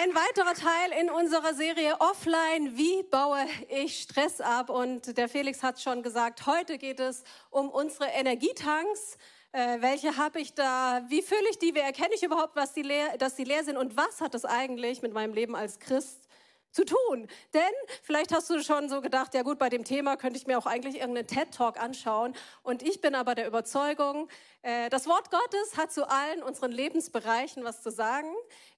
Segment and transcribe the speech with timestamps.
[0.00, 2.76] ein weiterer Teil in unserer Serie Offline.
[2.76, 4.70] Wie baue ich Stress ab?
[4.70, 9.18] Und der Felix hat schon gesagt, heute geht es um unsere Energietanks.
[9.50, 11.02] Äh, welche habe ich da?
[11.08, 11.74] Wie fülle ich die?
[11.74, 13.76] Wie erkenne ich überhaupt, was die leer, dass sie leer sind?
[13.76, 16.27] Und was hat das eigentlich mit meinem Leben als Christ
[16.70, 17.28] zu tun.
[17.54, 17.62] Denn
[18.02, 20.66] vielleicht hast du schon so gedacht, ja gut, bei dem Thema könnte ich mir auch
[20.66, 22.34] eigentlich irgendeinen TED-Talk anschauen.
[22.62, 24.28] Und ich bin aber der Überzeugung,
[24.62, 28.28] äh, das Wort Gottes hat zu allen unseren Lebensbereichen was zu sagen.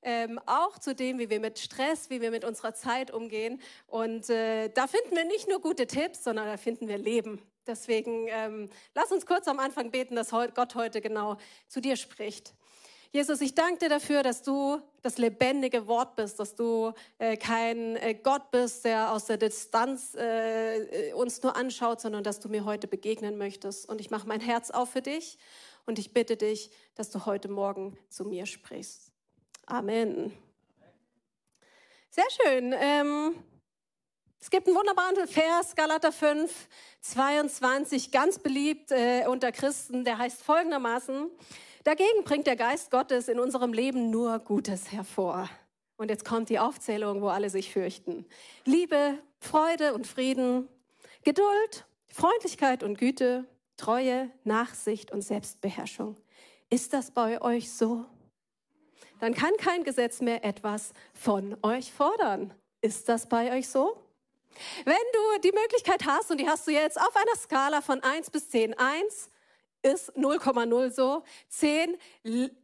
[0.02, 3.60] Ähm, auch zu dem, wie wir mit Stress, wie wir mit unserer Zeit umgehen.
[3.86, 7.42] Und äh, da finden wir nicht nur gute Tipps, sondern da finden wir Leben.
[7.66, 11.36] Deswegen ähm, lass uns kurz am Anfang beten, dass Gott heute genau
[11.68, 12.54] zu dir spricht.
[13.12, 17.96] Jesus, ich danke dir dafür, dass du das lebendige Wort bist, dass du äh, kein
[17.96, 22.64] äh, Gott bist, der aus der Distanz äh, uns nur anschaut, sondern dass du mir
[22.64, 23.88] heute begegnen möchtest.
[23.88, 25.38] Und ich mache mein Herz auf für dich
[25.86, 29.10] und ich bitte dich, dass du heute Morgen zu mir sprichst.
[29.66, 30.32] Amen.
[32.10, 32.72] Sehr schön.
[32.78, 33.34] Ähm,
[34.40, 36.68] es gibt einen wunderbaren Vers, Galater 5,
[37.00, 41.28] 22, ganz beliebt äh, unter Christen, der heißt folgendermaßen,
[41.84, 45.48] Dagegen bringt der Geist Gottes in unserem Leben nur Gutes hervor.
[45.96, 48.26] Und jetzt kommt die Aufzählung, wo alle sich fürchten.
[48.66, 50.68] Liebe, Freude und Frieden,
[51.24, 53.46] Geduld, Freundlichkeit und Güte,
[53.78, 56.16] Treue, Nachsicht und Selbstbeherrschung.
[56.68, 58.04] Ist das bei euch so?
[59.18, 62.52] Dann kann kein Gesetz mehr etwas von euch fordern.
[62.82, 63.96] Ist das bei euch so?
[64.84, 68.30] Wenn du die Möglichkeit hast, und die hast du jetzt auf einer Skala von 1
[68.30, 69.30] bis 10, 1,
[69.82, 71.22] ist 0,0 so.
[71.48, 71.96] 10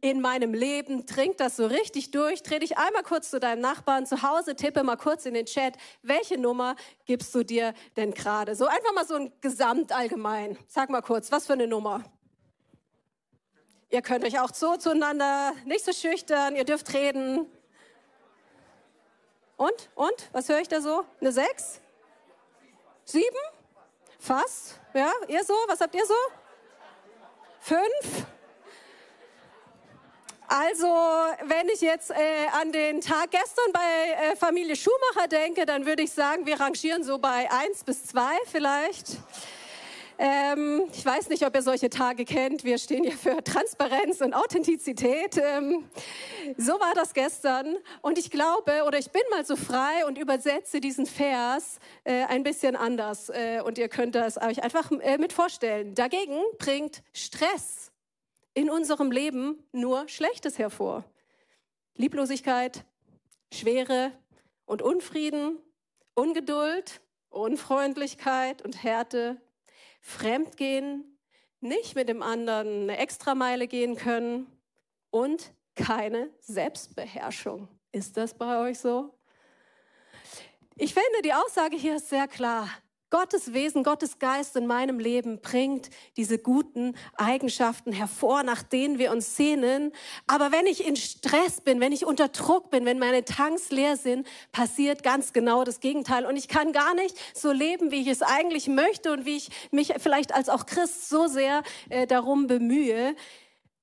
[0.01, 2.43] in meinem Leben, trink das so richtig durch.
[2.43, 5.75] Dreh dich einmal kurz zu deinem Nachbarn zu Hause, tippe mal kurz in den Chat,
[6.01, 8.55] welche Nummer gibst du dir denn gerade?
[8.55, 10.57] So einfach mal so ein Gesamt allgemein.
[10.67, 12.03] Sag mal kurz, was für eine Nummer?
[13.89, 17.49] Ihr könnt euch auch so zueinander, nicht so schüchtern, ihr dürft reden.
[19.55, 19.89] Und?
[19.95, 20.29] Und?
[20.33, 21.05] Was höre ich da so?
[21.19, 21.81] Eine 6?
[23.05, 23.25] 7?
[24.19, 24.79] Fast?
[24.93, 25.53] Ja, ihr so?
[25.67, 26.13] Was habt ihr so?
[27.59, 28.25] Fünf?
[30.49, 32.15] Also, wenn ich jetzt äh,
[32.53, 37.03] an den Tag gestern bei äh, Familie Schumacher denke, dann würde ich sagen, wir rangieren
[37.03, 39.17] so bei eins bis zwei vielleicht.
[40.19, 42.63] Ähm, ich weiß nicht, ob ihr solche Tage kennt.
[42.63, 45.37] Wir stehen ja für Transparenz und Authentizität.
[45.37, 45.85] Ähm,
[46.57, 47.77] so war das gestern.
[48.01, 52.41] Und ich glaube, oder ich bin mal so frei und übersetze diesen Vers äh, ein
[52.41, 53.29] bisschen anders.
[53.29, 55.93] Äh, und ihr könnt das euch einfach äh, mit vorstellen.
[55.93, 57.91] Dagegen bringt Stress
[58.55, 61.03] in unserem Leben nur Schlechtes hervor.
[61.95, 62.85] Lieblosigkeit,
[63.53, 64.11] Schwere
[64.65, 65.59] und Unfrieden,
[66.15, 69.39] Ungeduld, Unfreundlichkeit und Härte,
[69.99, 71.17] Fremdgehen,
[71.59, 74.47] nicht mit dem anderen eine Extrameile gehen können
[75.09, 77.67] und keine Selbstbeherrschung.
[77.91, 79.13] Ist das bei euch so?
[80.75, 82.69] Ich finde, die Aussage hier ist sehr klar.
[83.09, 89.11] Gottes Wesen, Gottes Geist in meinem Leben bringt diese guten Eigenschaften hervor, nach denen wir
[89.11, 89.93] uns sehnen.
[90.27, 93.95] Aber wenn ich in Stress bin, wenn ich unter Druck bin, wenn meine Tanks leer
[93.95, 96.25] sind, passiert ganz genau das Gegenteil.
[96.25, 99.49] Und ich kann gar nicht so leben, wie ich es eigentlich möchte und wie ich
[99.71, 103.15] mich vielleicht als auch Christ so sehr äh, darum bemühe.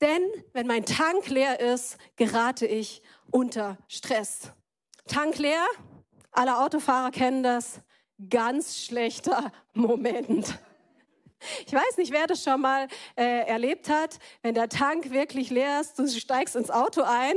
[0.03, 4.53] Denn wenn mein Tank leer ist, gerate ich unter Stress.
[5.07, 5.65] Tank leer,
[6.31, 7.81] alle Autofahrer kennen das
[8.31, 10.59] ganz schlechter Moment.
[11.67, 15.81] Ich weiß nicht, wer das schon mal äh, erlebt hat, wenn der Tank wirklich leer
[15.81, 17.35] ist, du steigst ins Auto ein,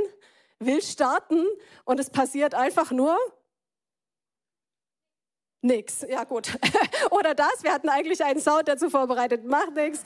[0.60, 1.44] willst starten
[1.84, 3.18] und es passiert einfach nur
[5.62, 6.06] nix.
[6.08, 6.58] Ja gut.
[7.12, 10.04] Oder das, wir hatten eigentlich einen Sound dazu vorbereitet, macht nichts.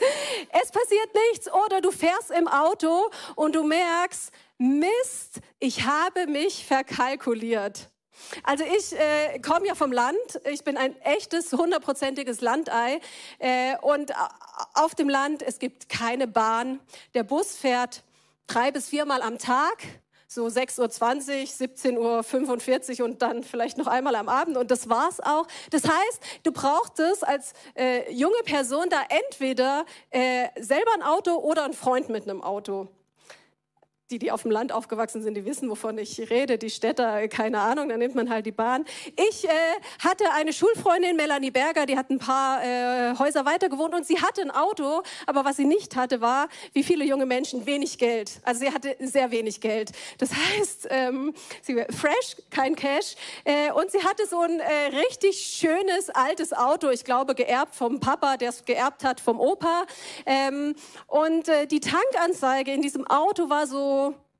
[0.49, 1.51] Es passiert nichts.
[1.51, 7.89] Oder du fährst im Auto und du merkst, Mist, ich habe mich verkalkuliert.
[8.43, 10.17] Also ich äh, komme ja vom Land.
[10.49, 12.99] Ich bin ein echtes, hundertprozentiges Landei.
[13.39, 14.11] Äh, und
[14.73, 16.79] auf dem Land, es gibt keine Bahn.
[17.13, 18.03] Der Bus fährt
[18.47, 19.77] drei bis viermal am Tag.
[20.27, 24.55] So 6.20 Uhr, 17.45 Uhr und dann vielleicht noch einmal am Abend.
[24.55, 25.45] Und das war's auch.
[25.71, 31.65] Das heißt, du brauchtest als äh, junge Person da entweder äh, selber ein Auto oder
[31.65, 32.87] einen Freund mit einem Auto
[34.11, 36.57] die, die auf dem Land aufgewachsen sind, die wissen, wovon ich rede.
[36.57, 38.85] Die Städter, keine Ahnung, dann nimmt man halt die Bahn.
[39.15, 39.49] Ich äh,
[40.03, 44.21] hatte eine Schulfreundin, Melanie Berger, die hat ein paar äh, Häuser weiter gewohnt und sie
[44.21, 48.41] hatte ein Auto, aber was sie nicht hatte, war, wie viele junge Menschen, wenig Geld.
[48.43, 49.91] Also sie hatte sehr wenig Geld.
[50.17, 53.15] Das heißt, ähm, sie war fresh, kein Cash
[53.45, 57.99] äh, und sie hatte so ein äh, richtig schönes altes Auto, ich glaube geerbt vom
[57.99, 59.85] Papa, der es geerbt hat vom Opa.
[60.25, 60.75] Ähm,
[61.07, 64.30] und äh, die Tankanzeige in diesem Auto war so people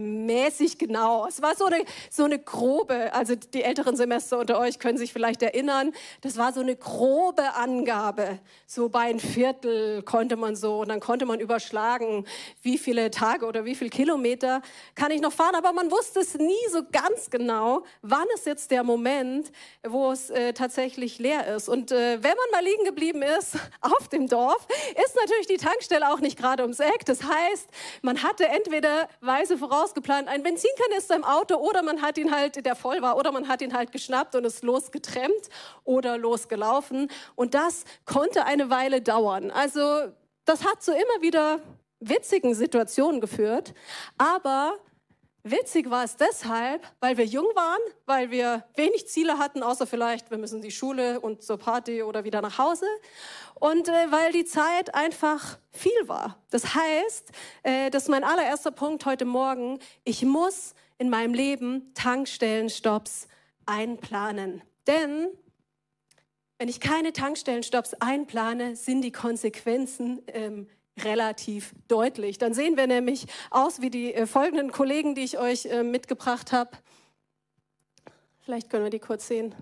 [0.00, 1.26] mäßig genau.
[1.26, 5.12] Es war so eine, so eine grobe, also die älteren Semester unter euch können sich
[5.12, 5.92] vielleicht erinnern,
[6.22, 8.38] das war so eine grobe Angabe.
[8.66, 12.26] So bei ein Viertel konnte man so und dann konnte man überschlagen,
[12.62, 14.62] wie viele Tage oder wie viele Kilometer
[14.94, 15.54] kann ich noch fahren.
[15.54, 19.52] Aber man wusste es nie so ganz genau, wann ist jetzt der Moment,
[19.86, 21.68] wo es äh, tatsächlich leer ist.
[21.68, 24.66] Und äh, wenn man mal liegen geblieben ist auf dem Dorf,
[25.04, 27.04] ist natürlich die Tankstelle auch nicht gerade ums Eck.
[27.06, 27.68] Das heißt,
[28.02, 32.64] man hatte entweder weise Voraussetzungen, vorausgeplant, ein Benzinkanister im Auto oder man hat ihn halt,
[32.64, 35.48] der voll war, oder man hat ihn halt geschnappt und ist losgetrennt
[35.84, 37.10] oder losgelaufen.
[37.34, 39.50] Und das konnte eine Weile dauern.
[39.50, 39.80] Also
[40.44, 41.60] das hat zu immer wieder
[42.00, 43.74] witzigen Situationen geführt.
[44.16, 44.74] Aber
[45.42, 50.30] Witzig war es deshalb, weil wir jung waren, weil wir wenig Ziele hatten, außer vielleicht,
[50.30, 52.84] wir müssen in die Schule und zur Party oder wieder nach Hause.
[53.54, 56.38] Und äh, weil die Zeit einfach viel war.
[56.50, 57.30] Das heißt,
[57.62, 63.26] äh, das ist mein allererster Punkt heute Morgen, ich muss in meinem Leben Tankstellenstopps
[63.64, 64.60] einplanen.
[64.86, 65.28] Denn
[66.58, 72.38] wenn ich keine Tankstellenstopps einplane, sind die Konsequenzen ähm, relativ deutlich.
[72.38, 76.52] Dann sehen wir nämlich aus wie die äh, folgenden Kollegen, die ich euch äh, mitgebracht
[76.52, 76.70] habe.
[78.42, 79.54] Vielleicht können wir die kurz sehen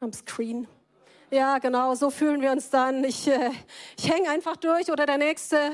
[0.00, 0.68] am Screen.
[1.30, 3.02] Ja, genau, so fühlen wir uns dann.
[3.04, 3.50] Ich, äh,
[3.96, 5.72] ich hänge einfach durch oder der nächste.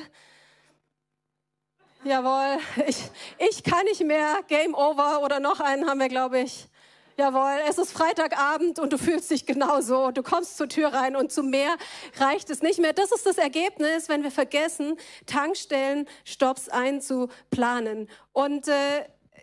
[2.04, 2.96] Jawohl, ich,
[3.38, 4.40] ich kann nicht mehr.
[4.46, 6.68] Game over oder noch einen haben wir, glaube ich.
[7.18, 10.12] Jawohl, es ist Freitagabend und du fühlst dich genauso.
[10.12, 11.74] Du kommst zur Tür rein und zu mehr
[12.20, 12.92] reicht es nicht mehr.
[12.92, 18.08] Das ist das Ergebnis, wenn wir vergessen, Tankstellenstopps einzuplanen.
[18.32, 18.72] Und äh,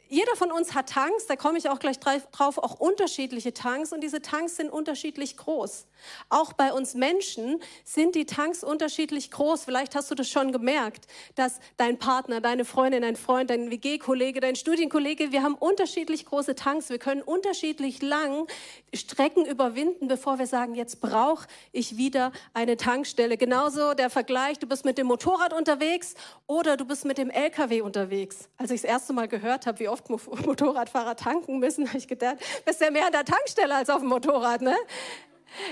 [0.10, 4.02] jeder von uns hat Tanks, da komme ich auch gleich drauf, auch unterschiedliche Tanks und
[4.02, 5.88] diese Tanks sind unterschiedlich groß.
[6.30, 9.63] Auch bei uns Menschen sind die Tanks unterschiedlich groß.
[9.63, 14.40] Vielleicht hast du das schon gemerkt, dass dein Partner, deine Freundin, dein Freund, dein WG-Kollege,
[14.40, 16.90] dein Studienkollege, wir haben unterschiedlich große Tanks.
[16.90, 18.48] Wir können unterschiedlich lang
[18.94, 23.38] Strecken überwinden, bevor wir sagen, jetzt brauche ich wieder eine Tankstelle.
[23.38, 26.13] Genauso der Vergleich, du bist mit dem Motorrad unterwegs
[26.48, 28.50] oder du bist mit dem LKW unterwegs.
[28.58, 30.09] Als ich das erste Mal gehört habe, wie oft
[30.45, 34.09] Motorradfahrer tanken müssen, habe ich gedacht, bist ja mehr an der Tankstelle als auf dem
[34.09, 34.75] Motorrad, ne?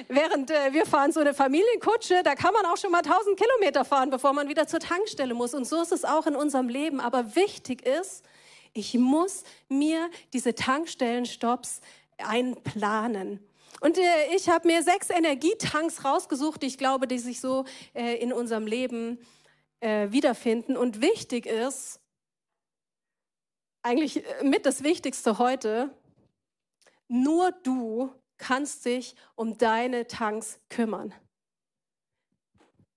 [0.07, 3.83] Während äh, wir fahren so eine Familienkutsche, da kann man auch schon mal 1000 Kilometer
[3.83, 5.53] fahren, bevor man wieder zur Tankstelle muss.
[5.53, 7.01] Und so ist es auch in unserem Leben.
[7.01, 8.23] Aber wichtig ist,
[8.73, 11.81] ich muss mir diese Tankstellenstopps
[12.17, 13.45] einplanen.
[13.81, 14.03] Und äh,
[14.33, 18.65] ich habe mir sechs Energietanks rausgesucht, die ich glaube, die sich so äh, in unserem
[18.65, 19.19] Leben
[19.81, 20.77] äh, wiederfinden.
[20.77, 21.99] Und wichtig ist,
[23.83, 25.95] eigentlich äh, mit das Wichtigste heute,
[27.07, 31.13] nur du kannst dich um deine Tanks kümmern.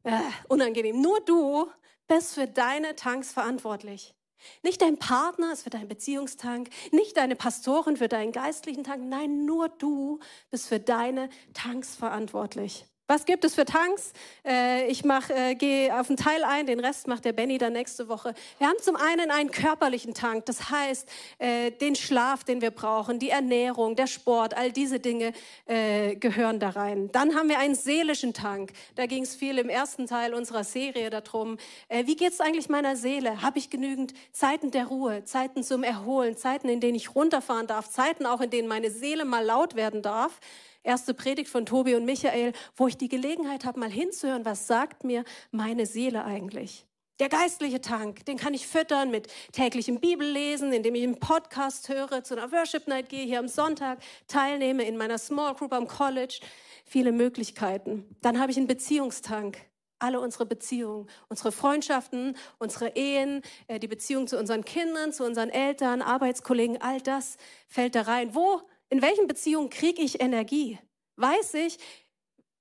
[0.04, 1.00] Äh, unangenehm.
[1.00, 1.70] Nur du
[2.06, 4.14] bist für deine Tanks verantwortlich.
[4.62, 9.02] Nicht dein Partner ist für deinen Beziehungstank, nicht deine Pastorin für deinen geistlichen Tank.
[9.04, 12.86] Nein, nur du bist für deine Tanks verantwortlich.
[13.08, 14.12] Was gibt es für Tanks?
[14.44, 17.74] Äh, ich mach, äh, gehe auf einen Teil ein, den Rest macht der Benny dann
[17.74, 18.34] nächste Woche.
[18.58, 21.08] Wir haben zum einen einen körperlichen Tank, das heißt
[21.38, 25.32] äh, den Schlaf, den wir brauchen, die Ernährung, der Sport, all diese Dinge
[25.66, 27.10] gehören da rein.
[27.12, 28.72] Dann haben wir einen seelischen Tank.
[28.94, 31.58] Da ging es viel im ersten Teil unserer Serie darum,
[31.88, 33.42] wie geht es eigentlich meiner Seele?
[33.42, 37.90] Habe ich genügend Zeiten der Ruhe, Zeiten zum Erholen, Zeiten, in denen ich runterfahren darf,
[37.90, 40.40] Zeiten auch, in denen meine Seele mal laut werden darf?
[40.86, 45.04] Erste Predigt von Tobi und Michael, wo ich die Gelegenheit habe, mal hinzuhören, was sagt
[45.04, 46.86] mir meine Seele eigentlich?
[47.18, 52.22] Der geistliche Tank, den kann ich füttern mit täglichem Bibellesen, indem ich einen Podcast höre,
[52.22, 56.40] zu einer Worship Night gehe, hier am Sonntag teilnehme in meiner Small Group am College.
[56.84, 58.04] Viele Möglichkeiten.
[58.20, 59.58] Dann habe ich einen Beziehungstank.
[59.98, 65.48] Alle unsere Beziehungen, unsere Freundschaften, unsere Ehen, äh, die Beziehung zu unseren Kindern, zu unseren
[65.48, 68.34] Eltern, Arbeitskollegen, all das fällt da rein.
[68.34, 70.78] Wo in welchen Beziehungen kriege ich Energie?
[71.16, 71.78] Weiß ich,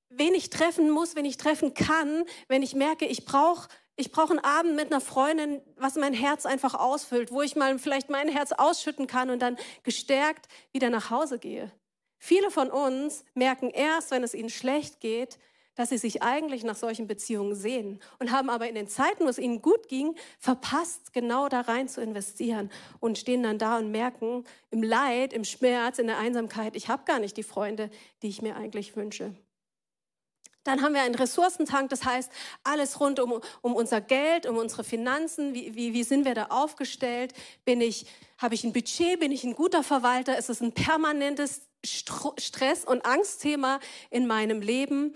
[0.09, 4.31] wen ich treffen muss, wen ich treffen kann, wenn ich merke, ich brauche ich brauche
[4.31, 8.27] einen Abend mit einer Freundin, was mein Herz einfach ausfüllt, wo ich mal vielleicht mein
[8.27, 11.71] Herz ausschütten kann und dann gestärkt wieder nach Hause gehe.
[12.17, 15.39] Viele von uns merken erst, wenn es ihnen schlecht geht,
[15.75, 19.29] dass sie sich eigentlich nach solchen Beziehungen sehen und haben aber in den Zeiten, wo
[19.29, 23.91] es ihnen gut ging, verpasst, genau da rein zu investieren und stehen dann da und
[23.91, 27.89] merken im Leid, im Schmerz, in der Einsamkeit, ich habe gar nicht die Freunde,
[28.21, 29.35] die ich mir eigentlich wünsche.
[30.65, 32.31] Dann haben wir einen Ressourcentank, das heißt
[32.63, 35.53] alles rund um, um unser Geld, um unsere Finanzen.
[35.53, 37.33] Wie, wie, wie sind wir da aufgestellt?
[37.65, 38.07] Bin ich,
[38.39, 39.19] habe ich ein Budget?
[39.19, 40.39] Bin ich ein guter Verwalter?
[40.39, 43.79] Ist es ein permanentes Stress- und Angstthema
[44.09, 45.13] in meinem Leben?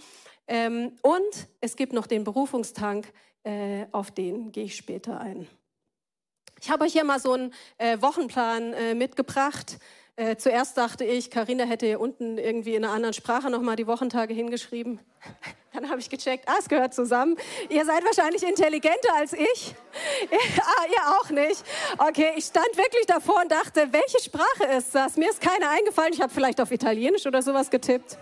[0.50, 3.08] Ähm, und es gibt noch den Berufungstank,
[3.44, 5.48] äh, auf den gehe ich später ein.
[6.60, 9.78] Ich habe euch hier mal so einen äh, Wochenplan äh, mitgebracht.
[10.16, 13.86] Äh, zuerst dachte ich, Karina hätte hier unten irgendwie in einer anderen Sprache nochmal die
[13.86, 15.00] Wochentage hingeschrieben.
[15.74, 17.38] Dann habe ich gecheckt, ah, es gehört zusammen.
[17.70, 19.76] Ihr seid wahrscheinlich intelligenter als ich.
[20.62, 21.64] ah, ihr auch nicht.
[22.00, 25.16] Okay, ich stand wirklich davor und dachte, welche Sprache ist das?
[25.16, 26.12] Mir ist keine eingefallen.
[26.12, 28.18] Ich habe vielleicht auf Italienisch oder sowas getippt.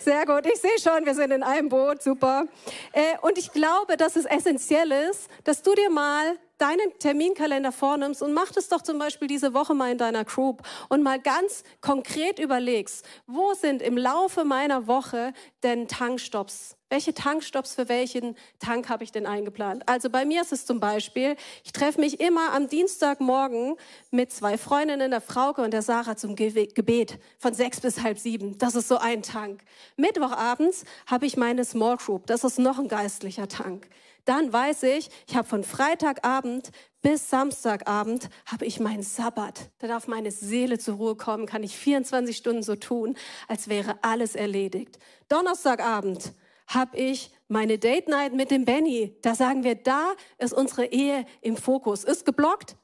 [0.00, 2.46] Sehr gut, ich sehe schon, wir sind in einem Boot, super.
[2.92, 8.22] Äh, und ich glaube, dass es essentiell ist, dass du dir mal deinen Terminkalender vornimmst
[8.22, 11.64] und mach das doch zum Beispiel diese Woche mal in deiner Group und mal ganz
[11.80, 15.32] konkret überlegst, wo sind im Laufe meiner Woche
[15.64, 16.76] denn Tankstops?
[16.88, 19.88] Welche Tankstops für welchen Tank habe ich denn eingeplant?
[19.88, 23.76] Also bei mir ist es zum Beispiel, ich treffe mich immer am Dienstagmorgen
[24.10, 28.56] mit zwei Freundinnen, der Frauke und der Sarah zum Gebet von sechs bis halb sieben.
[28.58, 29.64] Das ist so ein Tank.
[29.96, 32.26] Mittwochabends habe ich meine Small Group.
[32.26, 33.88] Das ist noch ein geistlicher Tank
[34.24, 36.70] dann weiß ich, ich habe von Freitagabend
[37.02, 39.70] bis Samstagabend habe ich meinen Sabbat.
[39.78, 43.16] Da darf meine Seele zur Ruhe kommen, kann ich 24 Stunden so tun,
[43.48, 45.00] als wäre alles erledigt.
[45.28, 46.32] Donnerstagabend
[46.68, 49.16] habe ich meine Date Night mit dem Benny.
[49.22, 52.04] Da sagen wir, da ist unsere Ehe im Fokus.
[52.04, 52.76] Ist geblockt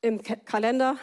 [0.00, 0.96] im Kalender.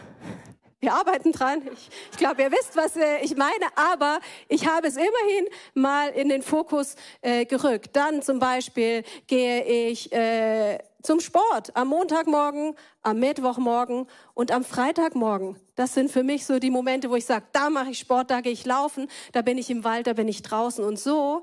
[0.81, 1.62] Wir arbeiten dran.
[1.74, 6.09] Ich, ich glaube, ihr wisst, was äh, ich meine, aber ich habe es immerhin mal
[6.09, 7.95] in den Fokus äh, gerückt.
[7.98, 15.57] Dann zum Beispiel gehe ich äh, zum Sport am Montagmorgen, am Mittwochmorgen und am Freitagmorgen.
[15.75, 18.39] Das sind für mich so die Momente, wo ich sage, da mache ich Sport, da
[18.39, 20.83] gehe ich laufen, da bin ich im Wald, da bin ich draußen.
[20.83, 21.41] Und so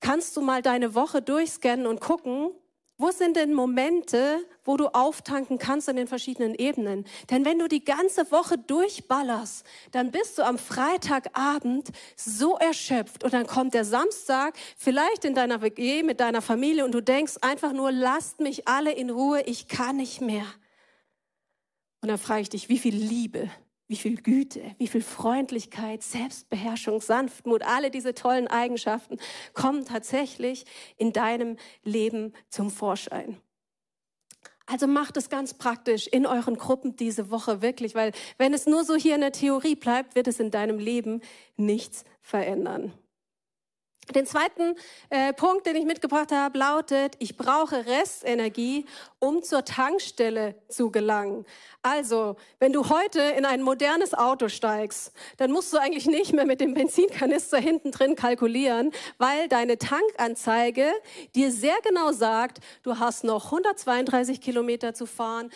[0.00, 2.50] kannst du mal deine Woche durchscannen und gucken,
[3.02, 7.04] wo sind denn Momente, wo du auftanken kannst in den verschiedenen Ebenen?
[7.30, 13.34] Denn wenn du die ganze Woche durchballerst, dann bist du am Freitagabend so erschöpft und
[13.34, 17.72] dann kommt der Samstag vielleicht in deiner WG mit deiner Familie und du denkst einfach
[17.72, 20.46] nur, lasst mich alle in Ruhe, ich kann nicht mehr.
[22.00, 23.50] Und dann frage ich dich, wie viel Liebe,
[23.92, 29.18] wie viel Güte, wie viel Freundlichkeit, Selbstbeherrschung, Sanftmut, alle diese tollen Eigenschaften
[29.52, 30.64] kommen tatsächlich
[30.96, 33.36] in deinem Leben zum Vorschein.
[34.64, 38.82] Also macht es ganz praktisch in euren Gruppen diese Woche wirklich, weil wenn es nur
[38.84, 41.20] so hier in der Theorie bleibt, wird es in deinem Leben
[41.58, 42.94] nichts verändern.
[44.10, 44.74] Den zweiten
[45.10, 48.84] äh, Punkt, den ich mitgebracht habe, lautet, ich brauche Restenergie,
[49.20, 51.46] um zur Tankstelle zu gelangen.
[51.82, 56.46] Also, wenn du heute in ein modernes Auto steigst, dann musst du eigentlich nicht mehr
[56.46, 60.92] mit dem Benzinkanister hinten drin kalkulieren, weil deine Tankanzeige
[61.36, 65.50] dir sehr genau sagt, du hast noch 132 Kilometer zu fahren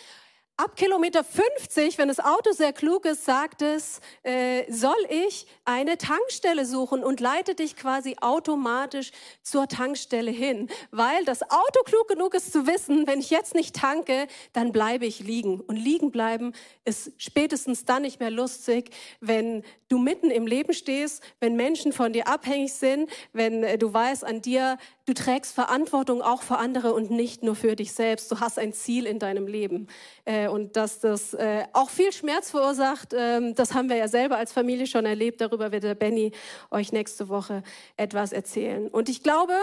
[0.59, 5.99] Ab Kilometer 50, wenn das Auto sehr klug ist, sagt es, äh, soll ich eine
[5.99, 9.11] Tankstelle suchen und leite dich quasi automatisch
[9.43, 13.75] zur Tankstelle hin, weil das Auto klug genug ist zu wissen, wenn ich jetzt nicht
[13.75, 15.59] tanke, dann bleibe ich liegen.
[15.59, 16.53] Und liegen bleiben
[16.85, 22.13] ist spätestens dann nicht mehr lustig, wenn du mitten im Leben stehst, wenn Menschen von
[22.13, 26.93] dir abhängig sind, wenn äh, du weißt, an dir Du trägst Verantwortung auch für andere
[26.93, 28.29] und nicht nur für dich selbst.
[28.29, 29.87] Du hast ein Ziel in deinem Leben.
[30.25, 34.37] Äh, und dass das äh, auch viel Schmerz verursacht, ähm, das haben wir ja selber
[34.37, 35.41] als Familie schon erlebt.
[35.41, 36.31] Darüber wird der Benny
[36.71, 37.63] euch nächste Woche
[37.95, 38.87] etwas erzählen.
[38.87, 39.53] Und ich glaube,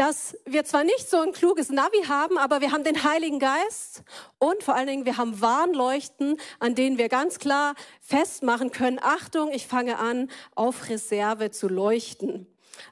[0.00, 4.02] dass wir zwar nicht so ein kluges Navi haben, aber wir haben den Heiligen Geist
[4.38, 9.52] und vor allen Dingen wir haben Warnleuchten, an denen wir ganz klar festmachen können, Achtung,
[9.52, 12.46] ich fange an, auf Reserve zu leuchten.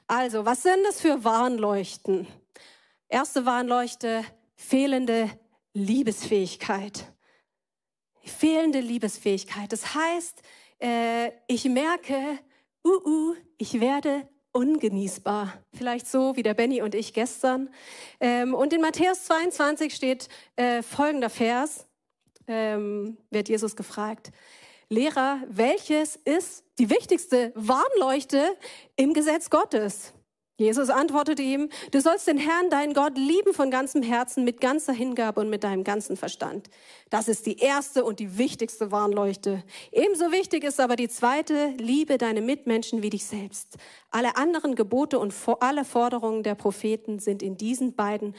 [0.05, 2.27] Also, was sind das für Warnleuchten?
[3.07, 4.23] Erste Warnleuchte,
[4.55, 5.31] fehlende
[5.73, 7.11] Liebesfähigkeit.
[8.23, 9.71] Fehlende Liebesfähigkeit.
[9.71, 10.41] Das heißt,
[10.81, 12.39] äh, ich merke,
[12.85, 15.53] uh, uh, ich werde ungenießbar.
[15.73, 17.69] Vielleicht so wie der Benny und ich gestern.
[18.19, 21.85] Ähm, und in Matthäus 22 steht äh, folgender Vers,
[22.47, 24.31] ähm, wird Jesus gefragt.
[24.89, 28.57] Lehrer, welches ist die wichtigste Warnleuchte
[28.95, 30.13] im Gesetz Gottes?
[30.59, 34.91] Jesus antwortete ihm, du sollst den Herrn, deinen Gott, lieben von ganzem Herzen, mit ganzer
[34.91, 36.69] Hingabe und mit deinem ganzen Verstand.
[37.09, 39.63] Das ist die erste und die wichtigste Warnleuchte.
[39.93, 43.77] Ebenso wichtig ist aber die zweite, liebe deine Mitmenschen wie dich selbst.
[44.11, 48.35] Alle anderen Gebote und alle Forderungen der Propheten sind in diesen beiden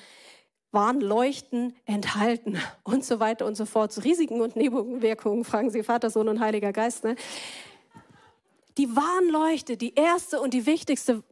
[0.73, 3.93] Warnleuchten enthalten und so weiter und so fort.
[3.93, 7.03] Zu Risiken und Nebenwirkungen fragen Sie Vater, Sohn und Heiliger Geist.
[7.03, 7.17] Ne?
[8.77, 11.23] Die Warnleuchte, die erste und die wichtigste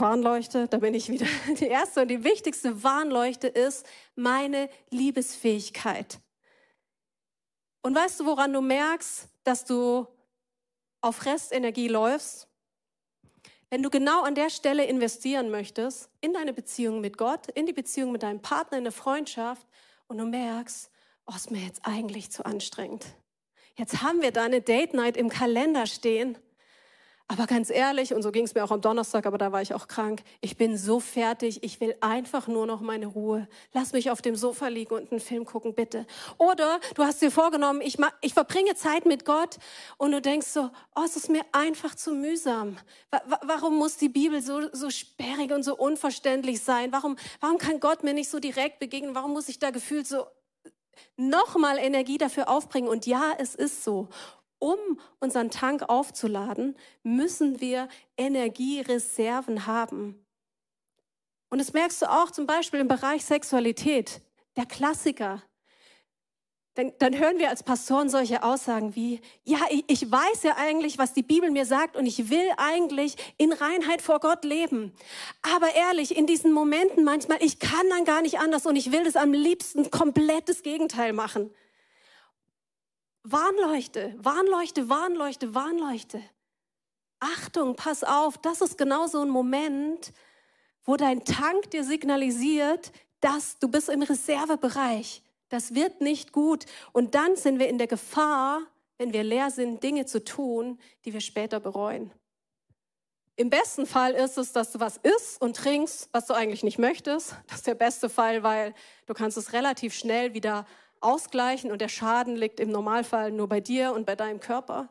[0.00, 1.26] Warnleuchte, da bin ich wieder.
[1.60, 6.18] Die erste und die wichtigste Warnleuchte ist meine Liebesfähigkeit.
[7.82, 10.06] Und weißt du, woran du merkst, dass du
[11.00, 12.48] auf Restenergie läufst?
[13.70, 17.72] Wenn du genau an der Stelle investieren möchtest, in deine Beziehung mit Gott, in die
[17.72, 19.66] Beziehung mit deinem Partner, in der Freundschaft,
[20.06, 20.90] und du merkst,
[21.26, 23.04] oh, ist mir jetzt eigentlich zu anstrengend.
[23.76, 26.38] Jetzt haben wir da eine Date Night im Kalender stehen
[27.30, 29.74] aber ganz ehrlich, und so ging es mir auch am Donnerstag, aber da war ich
[29.74, 33.46] auch krank, ich bin so fertig, ich will einfach nur noch meine Ruhe.
[33.74, 36.06] Lass mich auf dem Sofa liegen und einen Film gucken, bitte.
[36.38, 39.58] Oder du hast dir vorgenommen, ich, ich verbringe Zeit mit Gott
[39.98, 42.78] und du denkst so, oh, es ist mir einfach zu mühsam.
[43.42, 46.92] Warum muss die Bibel so, so sperrig und so unverständlich sein?
[46.92, 49.14] Warum, warum kann Gott mir nicht so direkt begegnen?
[49.14, 50.26] Warum muss ich da gefühlt so
[51.18, 52.88] nochmal Energie dafür aufbringen?
[52.88, 54.08] Und ja, es ist so
[54.58, 54.78] um
[55.20, 60.24] unseren Tank aufzuladen, müssen wir Energiereserven haben.
[61.50, 64.20] Und das merkst du auch zum Beispiel im Bereich Sexualität.
[64.56, 65.42] Der Klassiker.
[66.74, 70.96] Dann, dann hören wir als Pastoren solche Aussagen wie, ja, ich, ich weiß ja eigentlich,
[70.96, 74.92] was die Bibel mir sagt und ich will eigentlich in Reinheit vor Gott leben.
[75.42, 79.02] Aber ehrlich, in diesen Momenten manchmal, ich kann dann gar nicht anders und ich will
[79.02, 81.50] das am liebsten komplettes Gegenteil machen.
[83.22, 86.22] Warnleuchte, Warnleuchte, Warnleuchte, Warnleuchte.
[87.20, 90.12] Achtung, pass auf, das ist genau so ein Moment,
[90.84, 95.22] wo dein Tank dir signalisiert, dass du bist im Reservebereich.
[95.48, 96.66] Das wird nicht gut.
[96.92, 98.62] Und dann sind wir in der Gefahr,
[98.98, 102.12] wenn wir leer sind, Dinge zu tun, die wir später bereuen.
[103.36, 106.78] Im besten Fall ist es, dass du was isst und trinkst, was du eigentlich nicht
[106.78, 107.36] möchtest.
[107.46, 108.74] Das ist der beste Fall, weil
[109.06, 110.66] du kannst es relativ schnell wieder
[111.00, 114.88] ausgleichen und der Schaden liegt im Normalfall nur bei dir und bei deinem Körper.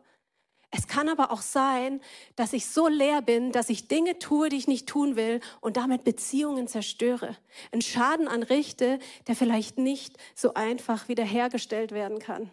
[0.69, 2.01] Es kann aber auch sein,
[2.35, 5.77] dass ich so leer bin, dass ich Dinge tue, die ich nicht tun will und
[5.77, 7.37] damit Beziehungen zerstöre.
[7.71, 12.51] Einen Schaden anrichte, der vielleicht nicht so einfach wiederhergestellt werden kann.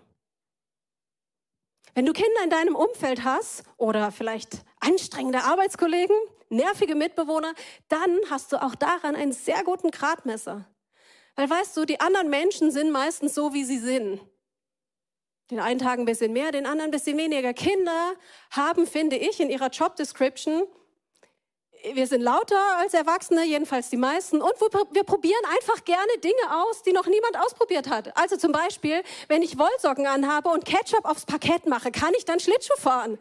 [1.95, 6.17] Wenn du Kinder in deinem Umfeld hast oder vielleicht anstrengende Arbeitskollegen,
[6.49, 7.53] nervige Mitbewohner,
[7.89, 10.67] dann hast du auch daran einen sehr guten Gradmesser.
[11.37, 14.21] Weil weißt du, die anderen Menschen sind meistens so, wie sie sind.
[15.51, 17.53] Den einen Tag ein bisschen mehr, den anderen ein bisschen weniger.
[17.53, 18.15] Kinder
[18.51, 20.67] haben, finde ich, in ihrer Job Description,
[21.93, 24.55] wir sind lauter als Erwachsene, jedenfalls die meisten, und
[24.93, 28.17] wir probieren einfach gerne Dinge aus, die noch niemand ausprobiert hat.
[28.17, 32.41] Also zum Beispiel, wenn ich Wollsocken anhabe und Ketchup aufs Parkett mache, kann ich dann
[32.41, 33.19] Schlittschuh fahren.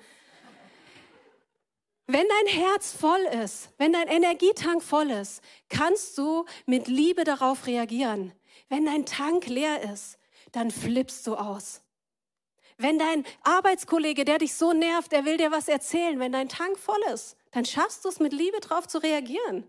[2.06, 7.66] Wenn dein Herz voll ist, wenn dein Energietank voll ist, kannst du mit Liebe darauf
[7.66, 8.34] reagieren.
[8.68, 10.18] Wenn dein Tank leer ist,
[10.52, 11.82] dann flippst du aus.
[12.78, 16.78] Wenn dein Arbeitskollege, der dich so nervt, der will dir was erzählen, wenn dein Tank
[16.78, 19.64] voll ist, dann schaffst du es mit Liebe darauf zu reagieren.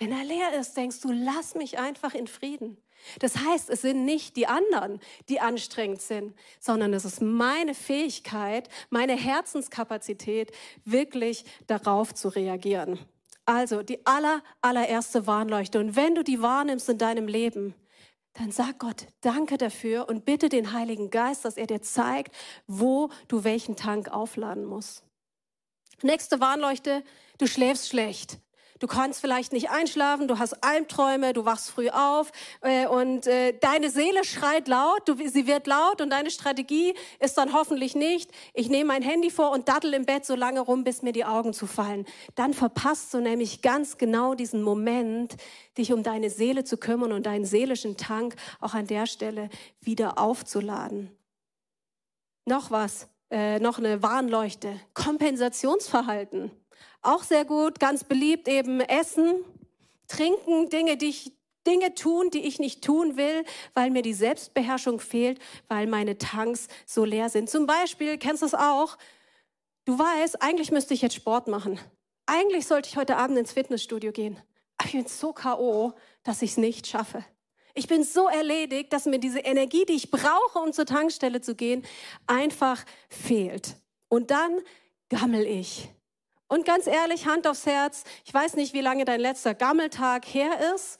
[0.00, 2.78] Wenn er leer ist, denkst du, lass mich einfach in Frieden.
[3.18, 8.70] Das heißt, es sind nicht die anderen, die anstrengend sind, sondern es ist meine Fähigkeit,
[8.88, 10.52] meine Herzenskapazität,
[10.86, 12.98] wirklich darauf zu reagieren.
[13.44, 15.78] Also die aller, allererste Warnleuchte.
[15.78, 17.74] Und wenn du die wahrnimmst in deinem Leben,
[18.32, 22.34] dann sag Gott Danke dafür und bitte den Heiligen Geist, dass er dir zeigt,
[22.66, 25.02] wo du welchen Tank aufladen musst.
[26.00, 27.04] Nächste Warnleuchte,
[27.36, 28.38] du schläfst schlecht.
[28.80, 33.52] Du kannst vielleicht nicht einschlafen, du hast Albträume, du wachst früh auf äh, und äh,
[33.52, 38.30] deine Seele schreit laut, du, sie wird laut und deine Strategie ist dann hoffentlich nicht,
[38.54, 41.26] ich nehme mein Handy vor und dattel im Bett so lange rum, bis mir die
[41.26, 42.06] Augen zufallen.
[42.36, 45.36] Dann verpasst du nämlich ganz genau diesen Moment,
[45.76, 49.50] dich um deine Seele zu kümmern und deinen seelischen Tank auch an der Stelle
[49.82, 51.10] wieder aufzuladen.
[52.46, 54.80] Noch was, äh, noch eine Warnleuchte.
[54.94, 56.50] Kompensationsverhalten.
[57.02, 59.44] Auch sehr gut, ganz beliebt eben Essen,
[60.08, 61.32] Trinken, Dinge, die ich
[61.66, 65.38] Dinge tun, die ich nicht tun will, weil mir die Selbstbeherrschung fehlt,
[65.68, 67.50] weil meine Tanks so leer sind.
[67.50, 68.96] Zum Beispiel, kennst du es auch?
[69.84, 71.78] Du weißt, eigentlich müsste ich jetzt Sport machen.
[72.26, 74.38] Eigentlich sollte ich heute Abend ins Fitnessstudio gehen.
[74.78, 77.24] Aber ich bin so K.O., dass ich es nicht schaffe.
[77.74, 81.54] Ich bin so erledigt, dass mir diese Energie, die ich brauche, um zur Tankstelle zu
[81.54, 81.84] gehen,
[82.26, 83.76] einfach fehlt.
[84.08, 84.60] Und dann
[85.08, 85.88] gammel ich.
[86.50, 90.74] Und ganz ehrlich, Hand aufs Herz, ich weiß nicht, wie lange dein letzter Gammeltag her
[90.74, 90.98] ist.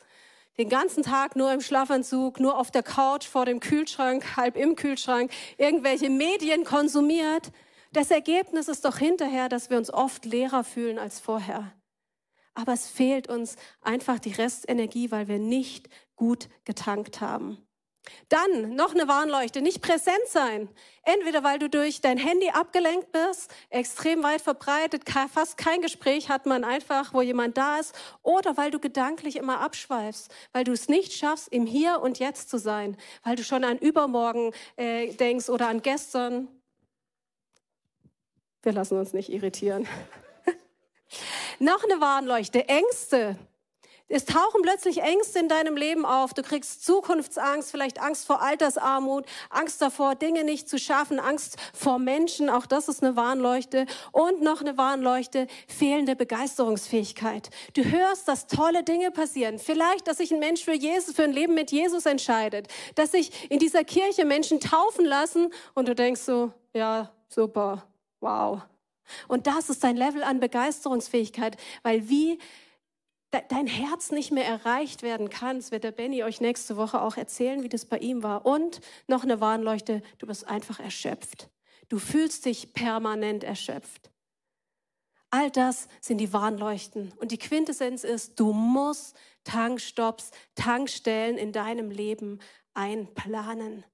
[0.58, 4.76] Den ganzen Tag nur im Schlafanzug, nur auf der Couch vor dem Kühlschrank, halb im
[4.76, 7.50] Kühlschrank, irgendwelche Medien konsumiert.
[7.92, 11.72] Das Ergebnis ist doch hinterher, dass wir uns oft leerer fühlen als vorher.
[12.54, 17.58] Aber es fehlt uns einfach die Restenergie, weil wir nicht gut getankt haben.
[18.28, 20.68] Dann noch eine Warnleuchte, nicht präsent sein.
[21.02, 26.46] Entweder weil du durch dein Handy abgelenkt bist, extrem weit verbreitet, fast kein Gespräch hat
[26.46, 30.88] man einfach, wo jemand da ist, oder weil du gedanklich immer abschweifst, weil du es
[30.88, 35.48] nicht schaffst, im Hier und Jetzt zu sein, weil du schon an übermorgen äh, denkst
[35.48, 36.48] oder an gestern.
[38.62, 39.88] Wir lassen uns nicht irritieren.
[41.58, 43.36] Noch eine Warnleuchte, Ängste.
[44.12, 46.34] Es tauchen plötzlich Ängste in deinem Leben auf.
[46.34, 52.00] Du kriegst Zukunftsangst, vielleicht Angst vor Altersarmut, Angst davor, Dinge nicht zu schaffen, Angst vor
[52.00, 52.50] Menschen.
[52.50, 53.86] Auch das ist eine Warnleuchte.
[54.10, 57.50] Und noch eine Warnleuchte, fehlende Begeisterungsfähigkeit.
[57.74, 59.60] Du hörst, dass tolle Dinge passieren.
[59.60, 62.66] Vielleicht, dass sich ein Mensch für Jesus, für ein Leben mit Jesus entscheidet.
[62.96, 67.86] Dass sich in dieser Kirche Menschen taufen lassen und du denkst so, ja, super,
[68.18, 68.60] wow.
[69.28, 72.40] Und das ist dein Level an Begeisterungsfähigkeit, weil wie
[73.30, 75.62] dein Herz nicht mehr erreicht werden kann.
[75.70, 78.44] Wird der Benny euch nächste Woche auch erzählen, wie das bei ihm war.
[78.44, 81.48] Und noch eine Warnleuchte, du bist einfach erschöpft.
[81.88, 84.10] Du fühlst dich permanent erschöpft.
[85.30, 87.12] All das sind die Warnleuchten.
[87.18, 92.40] Und die Quintessenz ist, du musst Tankstops, Tankstellen in deinem Leben
[92.74, 93.84] einplanen.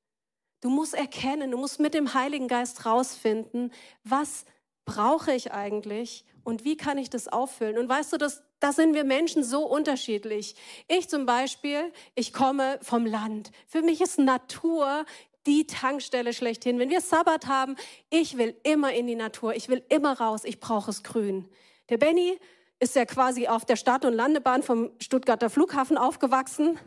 [0.62, 3.72] Du musst erkennen, du musst mit dem Heiligen Geist rausfinden,
[4.02, 4.46] was
[4.86, 7.76] brauche ich eigentlich und wie kann ich das auffüllen?
[7.76, 10.54] Und weißt du, das, da sind wir Menschen so unterschiedlich.
[10.88, 13.50] Ich zum Beispiel, ich komme vom Land.
[13.66, 15.04] Für mich ist Natur
[15.46, 16.78] die Tankstelle schlechthin.
[16.78, 17.76] Wenn wir Sabbat haben,
[18.10, 21.48] ich will immer in die Natur, ich will immer raus, ich brauche es grün.
[21.88, 22.38] Der Benny
[22.78, 26.78] ist ja quasi auf der Start- und Landebahn vom Stuttgarter Flughafen aufgewachsen.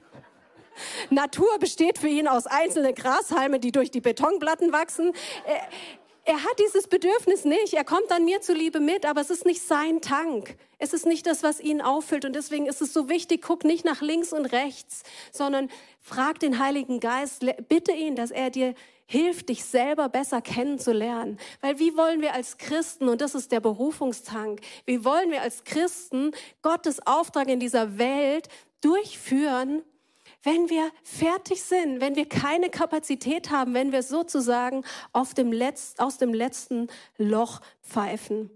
[1.09, 5.13] Natur besteht für ihn aus einzelnen Grashalmen, die durch die Betonplatten wachsen
[6.29, 7.73] er hat dieses Bedürfnis nicht.
[7.73, 10.55] Er kommt an mir zuliebe mit, aber es ist nicht sein Tank.
[10.77, 12.23] Es ist nicht das, was ihn auffüllt.
[12.23, 16.59] Und deswegen ist es so wichtig, guck nicht nach links und rechts, sondern frag den
[16.59, 18.75] Heiligen Geist, bitte ihn, dass er dir
[19.07, 21.39] hilft, dich selber besser kennenzulernen.
[21.61, 25.63] Weil wie wollen wir als Christen, und das ist der Berufungstank, wie wollen wir als
[25.63, 26.29] Christen
[26.61, 28.49] Gottes Auftrag in dieser Welt
[28.81, 29.81] durchführen,
[30.43, 34.83] wenn wir fertig sind, wenn wir keine Kapazität haben, wenn wir sozusagen
[35.33, 38.49] dem Letz-, aus dem letzten Loch pfeifen.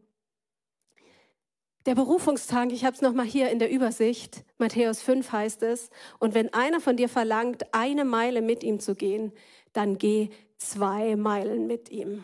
[1.85, 6.33] Der Berufungstank, ich habe es nochmal hier in der Übersicht, Matthäus 5 heißt es, und
[6.33, 9.33] wenn einer von dir verlangt, eine Meile mit ihm zu gehen,
[9.73, 12.23] dann geh zwei Meilen mit ihm.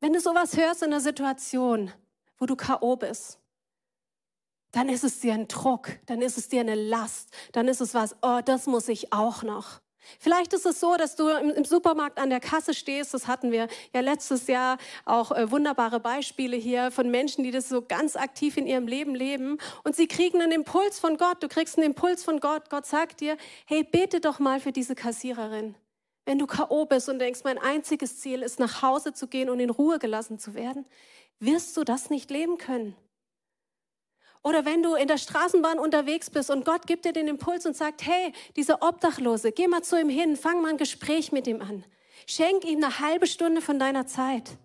[0.00, 1.90] Wenn du sowas hörst in einer Situation,
[2.38, 2.96] wo du K.O.
[2.96, 3.41] bist,
[4.72, 7.94] dann ist es dir ein Druck, dann ist es dir eine Last, dann ist es
[7.94, 9.80] was, oh, das muss ich auch noch.
[10.18, 13.14] Vielleicht ist es so, dass du im, Supermarkt an der Kasse stehst.
[13.14, 17.68] Das hatten wir ja letztes Jahr auch äh, wunderbare Beispiele hier von Menschen, die das
[17.68, 19.58] so ganz aktiv in ihrem Leben leben.
[19.84, 21.42] Und sie kriegen einen Impuls von Gott.
[21.42, 22.68] Du kriegst einen Impuls von Gott.
[22.70, 25.76] Gott sagt dir, hey, bete doch mal für diese Kassiererin.
[26.24, 26.84] Wenn du K.O.
[26.84, 30.38] bist und denkst, mein einziges Ziel ist, nach Hause zu gehen und in Ruhe gelassen
[30.38, 30.86] zu werden,
[31.40, 32.96] wirst du das nicht leben können.
[34.44, 37.76] Oder wenn du in der Straßenbahn unterwegs bist und Gott gibt dir den Impuls und
[37.76, 41.60] sagt, hey, dieser Obdachlose, geh mal zu ihm hin, fang mal ein Gespräch mit ihm
[41.60, 41.84] an.
[42.26, 44.58] Schenk ihm eine halbe Stunde von deiner Zeit.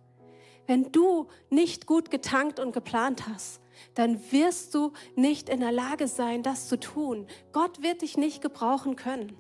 [0.66, 3.62] Wenn du nicht gut getankt und geplant hast,
[3.94, 7.28] dann wirst du nicht in der Lage sein, das zu tun.
[7.52, 9.38] Gott wird dich nicht gebrauchen können.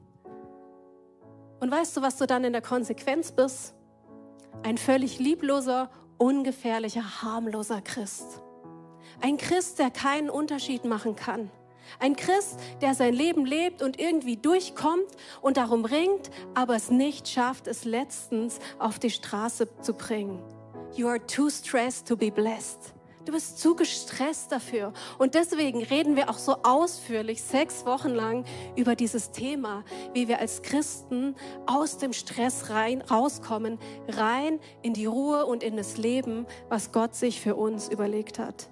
[1.59, 3.73] Und weißt du, was du dann in der Konsequenz bist?
[4.63, 8.41] Ein völlig liebloser, ungefährlicher, harmloser Christ.
[9.21, 11.49] Ein Christ, der keinen Unterschied machen kann.
[11.99, 15.07] Ein Christ, der sein Leben lebt und irgendwie durchkommt
[15.41, 20.41] und darum ringt, aber es nicht schafft, es letztens auf die Straße zu bringen.
[20.95, 22.93] You are too stressed to be blessed.
[23.25, 24.93] Du bist zu gestresst dafür.
[25.17, 28.45] Und deswegen reden wir auch so ausführlich sechs Wochen lang
[28.77, 35.07] über dieses Thema, wie wir als Christen aus dem Stress rein, rauskommen, rein in die
[35.07, 38.69] Ruhe und in das Leben, was Gott sich für uns überlegt hat.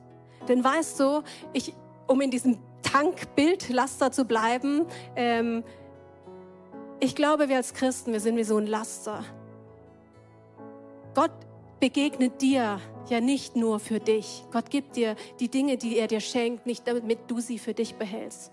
[0.48, 1.74] Denn weißt du, ich,
[2.08, 5.64] um in diesem Tankbildlaster zu bleiben, ähm,
[7.00, 9.24] ich glaube, wir als Christen, wir sind wie so ein Laster.
[11.14, 11.32] Gott
[11.80, 12.80] begegnet dir
[13.10, 14.44] ja nicht nur für dich.
[14.52, 17.96] Gott gibt dir die Dinge, die er dir schenkt, nicht damit du sie für dich
[17.96, 18.52] behältst,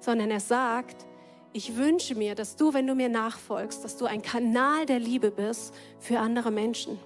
[0.00, 1.06] sondern er sagt,
[1.52, 5.30] ich wünsche mir, dass du, wenn du mir nachfolgst, dass du ein Kanal der Liebe
[5.30, 6.98] bist für andere Menschen.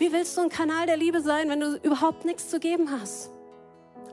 [0.00, 3.30] Wie willst du ein Kanal der Liebe sein, wenn du überhaupt nichts zu geben hast?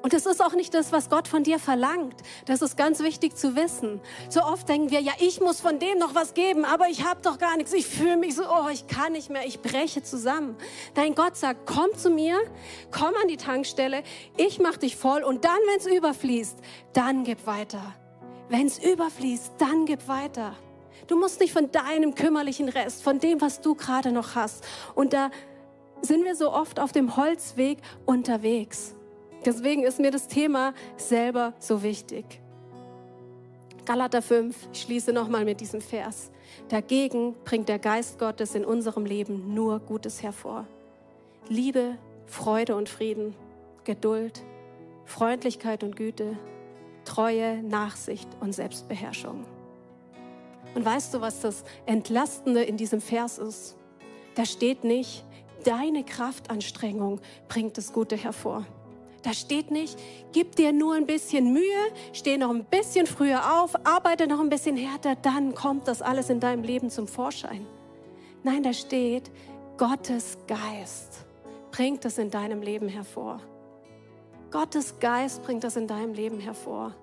[0.01, 2.15] Und das ist auch nicht das, was Gott von dir verlangt.
[2.45, 4.01] Das ist ganz wichtig zu wissen.
[4.27, 7.21] So oft denken wir, ja, ich muss von dem noch was geben, aber ich habe
[7.21, 7.71] doch gar nichts.
[7.71, 10.57] Ich fühle mich so, oh, ich kann nicht mehr, ich breche zusammen.
[10.93, 12.37] Dein Gott sagt, komm zu mir,
[12.91, 14.03] komm an die Tankstelle,
[14.35, 16.57] ich mache dich voll und dann, wenn es überfließt,
[16.91, 17.95] dann gib weiter.
[18.49, 20.53] Wenn es überfließt, dann gib weiter.
[21.07, 24.65] Du musst nicht von deinem kümmerlichen Rest, von dem, was du gerade noch hast.
[24.93, 25.29] Und da
[26.01, 28.95] sind wir so oft auf dem Holzweg unterwegs.
[29.45, 32.41] Deswegen ist mir das Thema selber so wichtig.
[33.85, 36.31] Galater 5, ich schließe nochmal mit diesem Vers.
[36.67, 40.67] Dagegen bringt der Geist Gottes in unserem Leben nur Gutes hervor.
[41.47, 43.33] Liebe, Freude und Frieden,
[43.85, 44.43] Geduld,
[45.05, 46.37] Freundlichkeit und Güte,
[47.05, 49.45] Treue, Nachsicht und Selbstbeherrschung.
[50.75, 53.77] Und weißt du, was das Entlastende in diesem Vers ist?
[54.35, 55.25] Da steht nicht,
[55.67, 58.65] deine Kraftanstrengung bringt das Gute hervor.
[59.23, 59.99] Da steht nicht,
[60.31, 64.49] gib dir nur ein bisschen Mühe, steh noch ein bisschen früher auf, arbeite noch ein
[64.49, 67.65] bisschen härter, dann kommt das alles in deinem Leben zum Vorschein.
[68.43, 69.29] Nein, da steht,
[69.77, 71.25] Gottes Geist
[71.71, 73.41] bringt das in deinem Leben hervor.
[74.49, 76.95] Gottes Geist bringt das in deinem Leben hervor.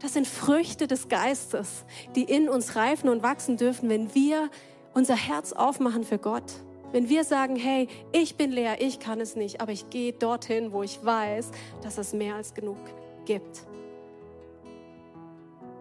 [0.00, 4.48] Das sind Früchte des Geistes, die in uns reifen und wachsen dürfen, wenn wir
[4.94, 6.44] unser Herz aufmachen für Gott.
[6.90, 10.72] Wenn wir sagen, hey, ich bin leer, ich kann es nicht, aber ich gehe dorthin,
[10.72, 11.50] wo ich weiß,
[11.82, 12.78] dass es mehr als genug
[13.26, 13.66] gibt.